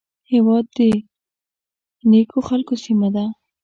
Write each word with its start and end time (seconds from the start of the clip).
هېواد 0.31 0.65
د 0.77 0.79
نیکو 2.11 2.39
خلکو 2.49 2.73
سیمه 2.85 3.09
ده 3.15 3.25